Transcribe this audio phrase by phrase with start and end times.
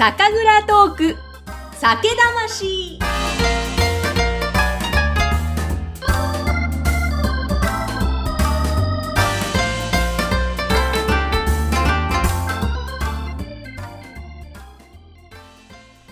[0.00, 1.16] 酒蔵トーク。
[1.74, 2.98] 酒魂。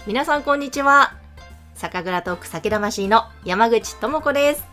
[0.06, 1.14] 皆さんこんにちは。
[1.74, 4.66] 酒蔵トーク酒魂の山口智子です。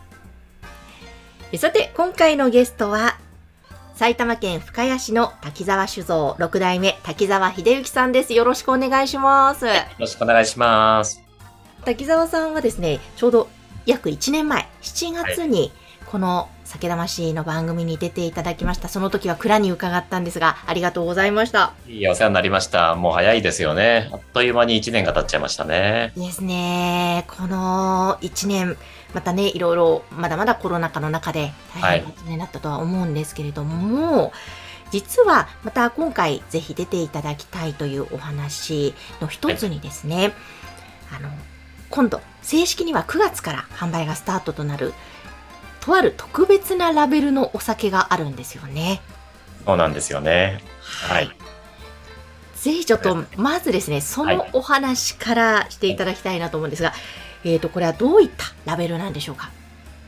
[1.56, 3.16] さて今回のゲストは
[3.96, 8.34] 埼玉県深谷市の滝沢酒造六代目滝沢秀幸さんです。
[8.34, 9.64] よろしくお願いします。
[9.64, 11.22] よろしくお願いします。
[11.82, 13.48] 滝沢さんはですね、ちょうど
[13.86, 15.72] 約1年前、7月に
[16.04, 18.88] この酒魂の番組に出ていただきました。
[18.88, 21.72] その時は蔵に伺ったんですが、ありがとうございました。
[21.88, 22.96] いいお世話になりました。
[22.96, 24.10] もう早いですよね。
[24.12, 26.12] あっという間に1年が経っちゃいましたね。
[26.16, 27.24] ですね。
[27.28, 28.76] この1年、
[29.14, 34.32] またね、いろいろ、まだまだコロナ禍の中で大変な1年だったとは思うんですけれども、はい、
[34.90, 40.32] 実はまた今回ぜひ出ていただきたいというお話の一つにですね、はい、
[41.18, 41.30] あの、
[41.88, 44.92] 今度、正式には9月から販売がスタートとなる、
[45.80, 49.00] とある特別なラベルのお酒があるんですよね。
[49.64, 50.62] そうなんですよね。
[51.08, 51.30] はい。
[52.56, 59.50] ぜひちょっと、まずですね、そのお話からしていただきたいなと思うんですが、はいえっ、ー、と、これはどういったラベルなんでしょうか？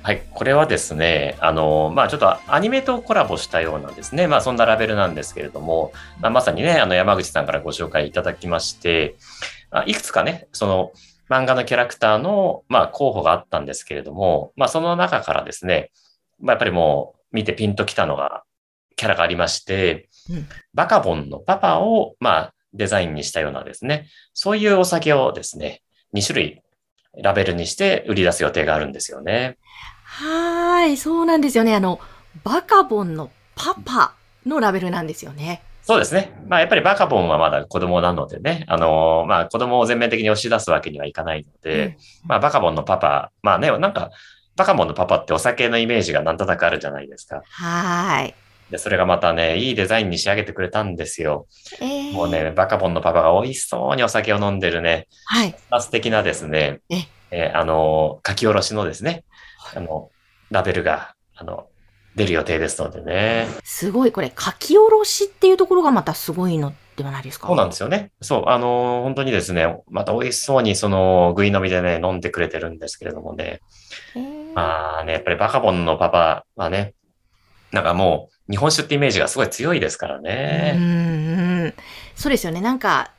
[0.02, 9.16] はい、これはですね、あの、まあ、ちょっとアニメとコラボしたようなですね、まあ、そんなラベルなんですけれども、まあ、まさにね、あの、山口さんからご紹介いただきまして、
[9.86, 10.92] いくつかね、その、
[11.28, 15.90] 漫画のキャラクターの、まあ、候補があったんですけれども、まあ、その中からですね、
[16.40, 18.44] まあ、やっぱりもう、見てピンときたのが、
[18.96, 25.82] キャラがありまして、うん、バカボンのパパを、まあ、デザインにしたようなですね、そういうお酒をですね、
[26.14, 26.62] 2種類
[27.22, 29.56] ラベルにして売り出す予定があるんですよね。
[30.04, 31.74] はい、そうなんですよね。
[31.74, 32.00] あの、
[32.44, 34.14] バカボンのパパ
[34.46, 35.62] のラベルなんですよね。
[35.82, 36.32] そうですね。
[36.46, 41.96] まあやっぱりバカボンはまだ子供なのでね、あのまあ子供を全面的に押し出すわけにはいかないので、うん、
[42.28, 44.10] まあバカボンのパパ、まあね、なんか
[44.54, 47.42] バカボンのパパってお酒のイメージがなんとなくあるじゃないですか。
[47.48, 48.34] はい。
[48.70, 51.46] で、それがまたね、いいデザインに仕上げてくれたんですよ。
[51.80, 55.54] えー、もうね、バカボンのパパが美味しそうにお酒を飲んでるね、はい。
[55.80, 56.80] 素敵なですね、
[57.30, 59.24] ええー、あの、書き下ろしのですね、
[59.74, 60.10] あの、
[60.50, 61.66] ラベルが、あの、
[62.16, 63.46] 出る予定ですのでね。
[63.62, 67.46] すごい、これ、書き下ろしっていうところがまたすごいのではないですか？
[67.46, 68.10] そうなんですよね。
[68.20, 73.60] そう、あの、本当にですね、また美味しそうにその、食い飲みでね、飲んでくれてるんですけれどもね。
[74.54, 76.94] まあね、やっぱりバカボンのパパはね、
[77.70, 80.72] なんかもう、日本酒ってイメージがすごい強いですからね。
[80.74, 81.74] うんうん。
[82.16, 82.60] そうですよね。
[82.60, 83.12] なんか、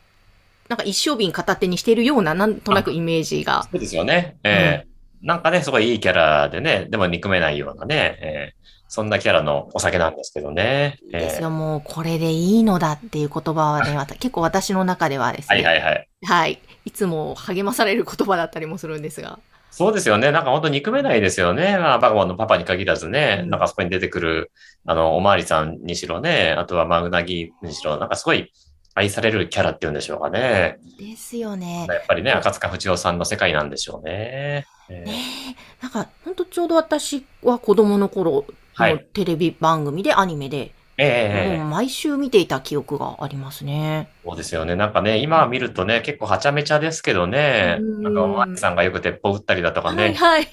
[0.69, 3.63] なんか一升瓶片手にしているような、なんとなくイメージが。
[3.63, 4.37] そうですよね。
[4.43, 10.99] ええーうん、なんかね、すごいいいキャラでね、でも憎めないようなね、えー、そんなキャラのお酒なんですけどね。
[11.05, 15.55] いいですよ、もうこれでいいのだっていう言葉はね、結構私の中ではですね。
[15.55, 16.07] はいはいはい。
[16.23, 16.59] はい。
[16.85, 19.39] いつも励まされる言葉だったりもするんですが。
[19.71, 20.31] そうですよね。
[20.31, 21.77] なんか本当憎めないですよね。
[21.77, 24.51] まあ、バカボンのパパに限らずね、うん、なんかそこに出てくる、
[24.85, 28.51] あの、おまわりさんにしろね、あとはマグナギにしろ、なんかすごい
[28.99, 30.77] 愛されるキャラっていうんでしょうかね。
[30.99, 31.87] ですよね。
[31.89, 34.65] やっぱりね、赤塚不二夫さんの世界なんでしょうね。
[34.89, 35.83] ねえ。
[35.83, 38.45] なんか、本当ちょうど私は子供の頃
[38.77, 40.71] のテレビ番組で、アニメで、
[41.01, 44.09] ええもう毎週見ていた記憶がありますね。
[44.25, 44.75] そうですよね。
[44.75, 50.49] なんかね、今見るとね、結構はちゃめちゃですけどね、なんかおまわりさんがよく鉄砲撃ったりだとかね、はい、はい、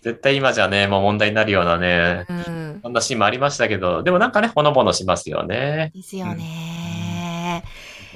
[0.00, 5.92] 絶対今じゃね、もう問題になるようなね、うん、そんなシーンもありましたけど、でもなんかね、ほのぼのしますよね。
[5.94, 6.34] ですよね。
[6.34, 6.38] うん、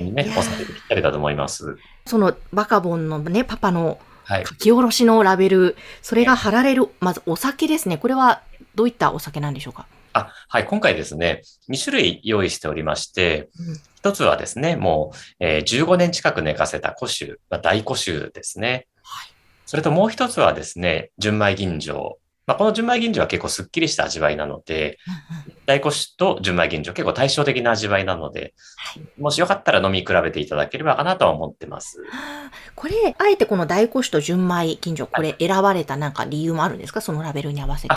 [0.01, 1.77] ね、お酒でぴったりだと思います。
[2.07, 3.99] そのバカボンのね、パパの
[4.29, 7.99] 書き下ろしのラベル、はい、それが貼られる、まずお酒ですね。
[7.99, 8.43] これは
[8.75, 9.87] どういったお酒なんでしょうか？
[10.15, 10.67] あ、はい。
[10.67, 13.49] 今回ですね、2種類用意しておりまして、
[13.99, 18.87] 一、うん、つはですね、もう、えー、15年近く寝かせた古酒、まあ、大古酒ですね。
[19.03, 19.33] はい。
[19.67, 22.17] それともう一つはですね、純米吟醸。
[22.47, 24.99] まあ、この純米吟醸は結構スッキリした味わいなので、
[25.67, 32.03] 大古酒と純米吟醸結構対照的な味わいなので、はい、もしよかったら飲み比べていただければかなとは思ってます。
[32.75, 37.01] これ、あえてこの大古酒と純米吟醸、これ選ばれたなんか理由もあるんですか？
[37.01, 37.95] そのラベルに合わせて。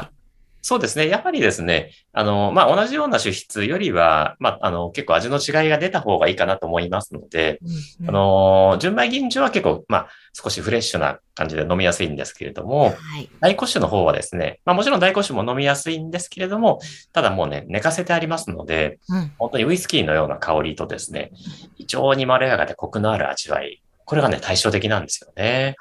[0.66, 1.08] そうですね。
[1.08, 7.60] やはりですね、あの、まあ、同じような主質よりは、まあ、あの、結構味の違いが出た方がいいかなと思いますので、
[8.00, 16.80] うんうん、あの、純米吟醸は結構、まあ、少しフレッシュな感じで飲みやすいんですけれども、はい、大古酒の方はですね、まあ、もちろん大古酒も飲みやすいんですけれども、
[17.14, 21.32] ただもうね、寝かせてありますので、うん、本当にウイスキーのような香りとですね、
[21.78, 25.76] 非常にまろやかでコクのある味わい、これがね、対照的なんですよね。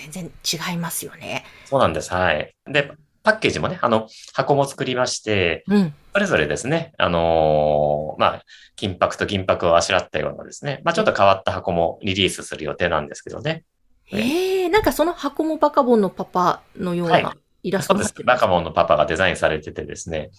[0.00, 0.30] 全然
[0.70, 1.44] 違いますよね。
[1.66, 2.12] そうなんです。
[2.12, 2.54] はい。
[2.66, 5.94] で、パッケージもね、あの、箱も作りまして、うん。
[6.12, 8.42] それぞれですね、あのーまあ、
[8.74, 13.64] 金箔と銀箔をあしらったようなですね、まあ、ちょっと変わった箱もリリースする予定なんですけどね。
[14.12, 20.30] ええなんかその箱もバカボンのパパのようはなイラスそうですバカモンのパパがデザインされててですね、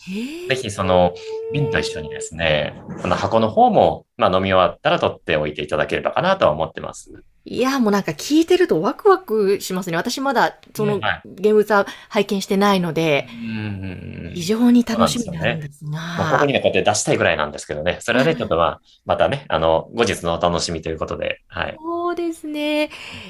[0.49, 1.13] ぜひその
[1.53, 7.23] 瓶と一緒にですね、この箱の方も、まあ、飲み終わったら取っておいていただければかなとは思ってます。
[7.43, 9.97] いや、もうなんか聞いてるとワクワクしますね。
[9.97, 16.53] 私まだそのはい現物は拝見してないので、うん非常に楽しみなんですまあ、こがこに。
[16.53, 17.97] ね、こうやって出したいぐらいなんですけどね。
[18.01, 21.75] それはね、ちょっとまあ、またね、あの、後日のお楽しみということで、はい。
[21.77, 22.89] そうですね。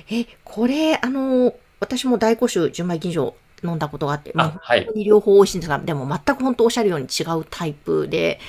[0.09, 4.99] え、これ、あの、私も大古酒純米吟醸飲んだことがあって、もうあ、はい本当。
[4.99, 8.39] に両方美味しいんですが、でも全く本当おっしゃるように違うタイプで、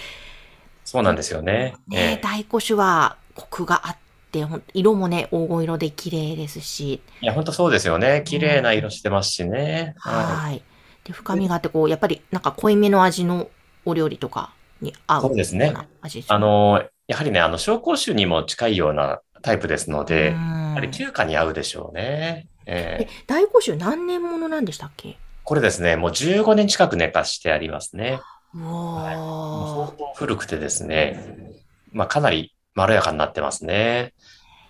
[0.85, 1.75] そうなんですよね。
[1.87, 3.97] ね、え大古酒はコクがあっ
[4.33, 4.45] て、
[4.75, 8.23] 色もね、黄金色で綺麗ですし、いや、本当そうですよね。
[8.27, 9.95] 綺麗な色してますしね。
[9.99, 10.65] ははい。
[11.05, 13.51] で、深みがあって、こう、やっぱりなんか濃いめの味の
[13.85, 16.25] お料理とかに合うそうですね味。
[16.29, 22.49] あの、やはりね、あの、紹興酒にも近いようなタイプですので、うんやはり中華に合うでしょうね。
[22.67, 25.17] ええ、大古酒何年ものなんでしたっけ？
[25.45, 28.21] これですね、もう15年近く寝かしてありますね。
[28.55, 31.53] うもうわ相当古くてですね、
[31.93, 34.15] まあかなりまろやかになってますね。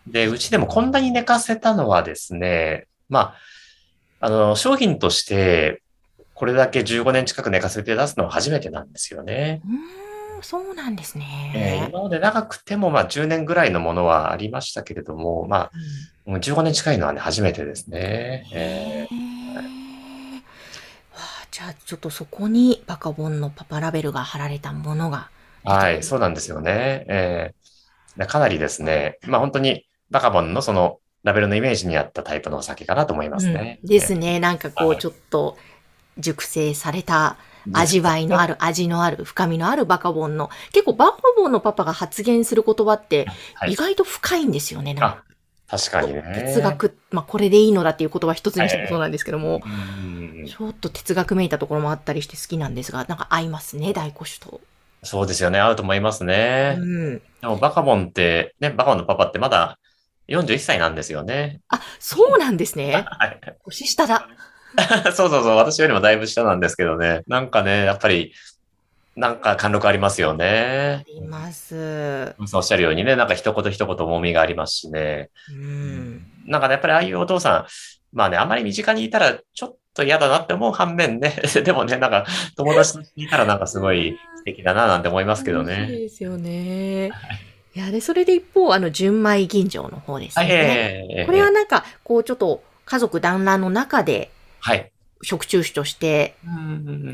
[0.07, 3.35] で、うちでもこんなに寝かせたのはですね、ま
[4.21, 5.83] あ、あの、商品として、
[6.35, 9.61] これだけ15年近く寝かせて出すのは初めてなんですよね。
[9.65, 9.79] ーうーん、
[10.43, 11.89] そうなんですえーね。
[11.91, 15.71] 今まで長くてもまあ10年ぐらいのものはありましたけれども、まあ、
[16.25, 18.47] もう15年近いのはね、初めてですね。
[18.53, 20.41] えーへーわ
[21.19, 25.31] あじゃあ、ちょっとそこにバカボンのパパラベルが貼られたものが。
[25.65, 27.05] はい、そうなんですよね。
[27.09, 27.63] えー
[28.17, 33.79] でかなりですね、まあ本当にバカボンのそのラベルのイメージに合ったタイプのお酒かなと思いますね。
[33.83, 34.39] うんですね。
[34.39, 35.57] なんかこう、はいちょっと
[36.19, 44.95] 熟成されたえー味わいのある、味のある、深みのあるバカボンの、結構バカボンのパパが発言する言葉ってはい意外と深いんですよね。
[44.95, 45.25] なんか
[45.69, 46.23] 確かにね。
[46.47, 54.61] 哲学、まあこれでいいのだっていう言葉一つにしてもそうなんですけども、うんちょっと哲学めいたところもあったりして好きなんですが、なんか合いますね、大古酒と。
[55.03, 55.59] そうですよね。
[55.59, 56.77] 合うと思いますね。
[56.79, 57.19] うん。
[57.41, 59.79] でもバカボンって、ね、バカボンのパパってまだ
[60.29, 61.61] 41歳なんですよね。
[61.69, 63.05] あ、そうなんですね。
[63.19, 64.29] はい年下だ。
[65.15, 67.23] そうそうそう、私よりもだいぶ下なんですけどね。
[67.27, 68.33] なんかね、やっぱり、
[69.15, 71.05] なんか貫禄ありますよあね。
[71.07, 72.35] ります。
[72.55, 75.31] おっしゃるようにね、なんか一言一言重みがありますしね。
[75.49, 76.23] うん。
[76.47, 77.67] なんかね、やっぱりああいうお父さん、
[78.17, 81.35] まあね、あまり身近にいたらちょっと嫌だなって思う反面ね、
[81.65, 82.25] でもね、なんか
[82.57, 85.87] 友達といたらなんかすごい素敵だななんて思いますけどそうね。
[85.87, 87.09] ですよね。
[87.75, 91.07] いや、で、それで一方、あの、純米吟醸の方ですはい、ね。
[91.11, 94.32] ええこれはなんか、こう、ちょっと家族団らんの中で
[94.63, 94.93] はい。
[95.23, 96.37] 食中酒として、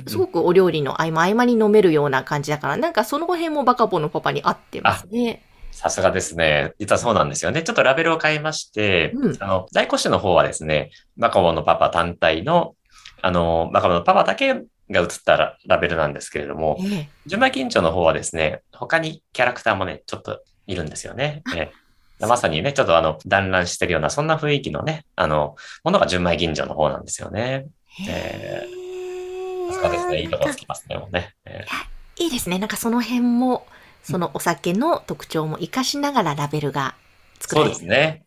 [0.06, 5.42] すごくお料理の合間合間に飲めるような感じだから、なんかその辺もバカボンのパパに合ってますね。
[5.70, 6.74] さすがですね。
[6.78, 7.62] 実はそうなんですよね。
[7.62, 12.74] ちょっとラベルを変えまして、うんあの、在庫種の方はですね、バカボンのパパ単体の、
[13.22, 21.42] あの、バカボンのパパだけが写ったララベルなんですけれども、ええ純米緊張の方はですね、他にキャラクターもね、ちょっといるんですよね。
[21.54, 21.72] ええ
[22.20, 27.66] まさにね、ちょっとあの、団らんしてるような、そんな雰囲気のね、あの、ものが純米吟醸の方なんですよね。
[28.08, 28.66] え
[29.70, 30.20] さすがですね。
[30.22, 31.34] いいとこつきますね、もうね。
[31.44, 32.58] ええいいですね。
[32.58, 33.66] なんかその辺も、
[34.02, 36.94] そのお酒の特徴も活かしながらラベルが
[37.38, 38.24] 作らそうれてですね。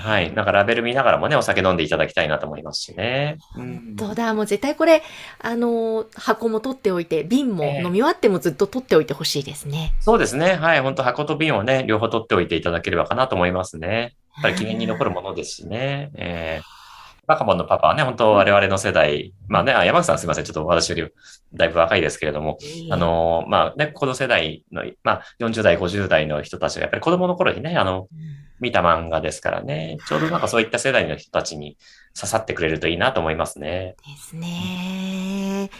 [0.00, 0.32] はい。
[0.34, 3.36] なんかラベル見ながらもね、お酒飲んでいただきたいなと思いますしね。
[3.56, 5.02] うん本当だ、もう絶対これ、
[5.38, 9.92] あのー箱も取っておいて、瓶もええ飲み終わってもずっと取っておいてほしいですね。
[10.00, 10.54] そうですね。
[10.54, 10.80] はい。
[10.80, 14.14] 本当箱と瓶をね、両方取っておいていただければかなと思いますね。
[14.36, 16.10] やっぱり記念に残るものですしね。
[16.14, 16.79] えー
[17.30, 20.44] バカボンのパパはね、本当我々の世代、まあね、あ山口さんすみません。
[20.44, 21.08] ちょっと私より
[21.54, 22.58] だいぶ若いですけれども、
[22.90, 28.40] あの、まあね、この世代の、まあ40代、50代の人たちがやっぱり子供の頃にね、あの、うん。
[28.60, 31.78] 見た漫画ですからね、ちょうどなんかそういった世代の人たちに
[32.14, 33.96] 刺さってくれるといいなと思いますね。
[34.06, 35.70] ですね。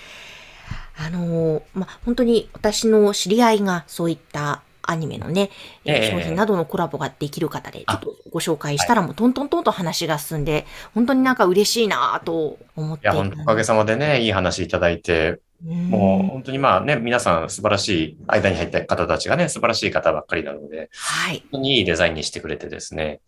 [0.96, 5.50] あのーまあ、本当に私の知り合いがそういったアニメのね、
[5.84, 6.10] えーええ。
[6.10, 13.04] 商品などのコラボができる方で、ちょあっとご紹介したらもうトントントンと話が進んで、本当になんか嬉しいなぁと思って。
[13.04, 21.40] いや、本当おかげさまでね、いい話いただいて、もう本当にまあね、皆さん素晴らしい、間に入った方たちがね、素晴らしい方ばっかりなので、はい。
[21.40, 23.20] 本当にいいデザインにしてくれてですね、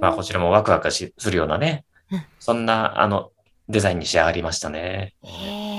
[0.00, 3.30] まあこちらもワクワクしするようなねうん、そんな、あの、
[3.68, 5.14] デザインに仕上がりましたね。
[5.22, 5.28] え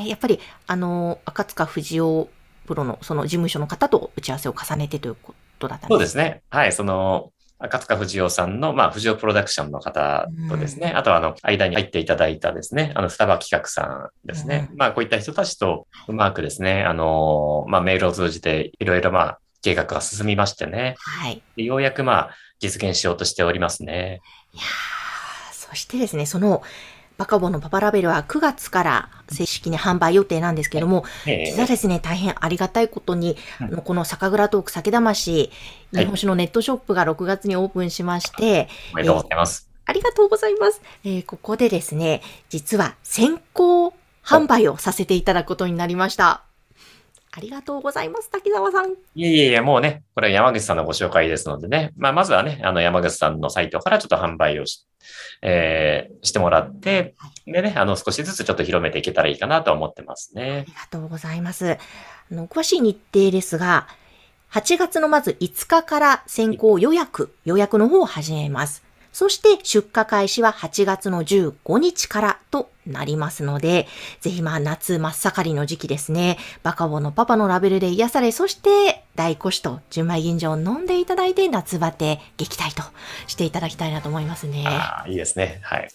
[0.06, 0.08] ー。
[0.08, 2.30] やっぱり、あの、赤塚不二夫
[2.66, 5.90] プロのその事務所の方と打ち合わせを重ねてということだったん。
[5.90, 6.42] そうですすね。
[6.50, 7.32] はい、その、
[7.64, 14.72] 赤塚藤夫さんの、まあ、藤夫プロダクションの方とですね、あとは、あの、間に入っていただいたですね、あの、双葉企画さんですね。
[14.76, 20.96] まあ、こういった人たちとうまくですね、あの、まあ、メールを通じて、いろいろ、まあ、計画が進みましてね。
[20.98, 21.44] はい。
[21.56, 24.22] ようやく、まあ、実現しようとしておりますね。
[24.54, 24.64] いや
[25.52, 26.64] そしてですね、その、
[27.22, 35.52] バカボのパパラベルは9月から正式に販売予定なんですけども、実はですね、大変ありがたいことに、あのこの酒蔵トーク酒魂、
[35.94, 39.70] 日本酒のネットショップが6月にオープンしまして、おめでとうございます。
[39.86, 40.82] ありがとうございます。
[41.04, 43.94] えー、ここでですね、実は先行
[44.26, 46.42] 販売をさせていただくことになりました。
[47.34, 48.92] ありがとうございます、滝沢さん。
[48.92, 54.86] いえいえいえ、もうね、これは山口さんのご紹介ですのでね、まあ、まずはね、あの山口さんのサイトからちょっと販売をし,、
[55.42, 60.66] えー、してもらって、でね、あの少しずつちょっと広めていけたらいいかなと思ってますね。
[60.68, 61.72] ありがとうございます。
[61.72, 61.78] あ
[62.36, 63.88] の詳しい日程ですが、
[64.52, 68.91] 8月のまず5日から先行予約、予約の方を始めます。
[69.14, 73.88] そして出荷開始は8月の15日からとなりますので、
[74.22, 82.84] ぜひまあ夏真っ盛りの時期ですね、バカボのパパのラベルで癒され、そして大古酒と純米吟醸を飲んでいただいて夏バテ撃退と
[83.28, 84.64] していただきたいなと思いますね。
[84.68, 85.60] ああ、いいですね。
[85.64, 85.82] はい。
[85.82, 85.90] わ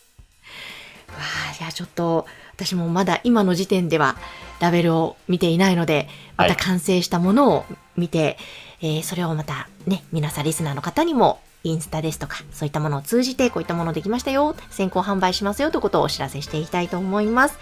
[1.50, 4.16] あ、じゃあちょっと私もまだ今の時点では
[4.60, 7.64] ラベルを見ていないので、また完成したものを
[7.96, 8.38] 見て、
[8.80, 17.58] はい、えー、それをまたね、皆さんリスナーの方にもインスタですとか、そういったものを通じて、こういったものできましたよ、先行販売しますよということをお知らせしていきたいと思います。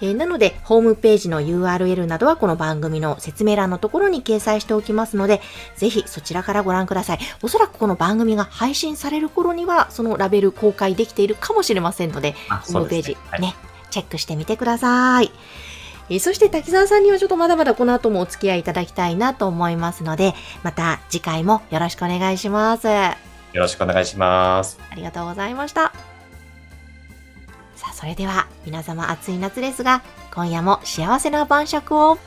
[0.00, 5.40] えー、なので、ホームページの URL などはこの番組の説明欄のところに掲載しておきますので、
[5.76, 7.18] ぜひそちらからご覧ください。
[7.42, 12.34] おそらくこの番組が配信される頃には、そのラベル公開できているかもしれませんので、
[12.72, 13.54] ホームページね、はい、
[13.90, 15.30] チェックしてみてください。
[16.10, 23.23] えー、そして滝沢さんにはちょっとまだまだこの後もお付き合いいただきたいなと思いますので、また次回もよろしくお願いします。
[23.54, 24.78] よろしくお願いします。
[24.90, 25.94] ありがとうございました。
[27.76, 30.02] さあ、それでは皆様暑い夏ですが、
[30.34, 32.18] 今夜も幸せな晩酌を。